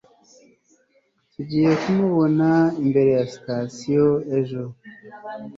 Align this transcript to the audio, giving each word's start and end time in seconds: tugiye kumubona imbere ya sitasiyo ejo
tugiye 1.31 1.71
kumubona 1.81 2.49
imbere 2.83 3.09
ya 3.17 3.25
sitasiyo 3.33 4.05
ejo 4.37 4.63